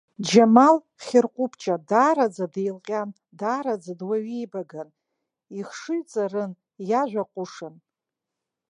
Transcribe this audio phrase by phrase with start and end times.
[0.27, 3.09] Џьамал хьырҟәыбҷа даараӡа деилҟьан,
[3.39, 4.89] даараӡа дуаҩеибаган,
[5.57, 6.51] ихшыҩ ҵарын,
[6.89, 7.75] иажәа ҟәышын.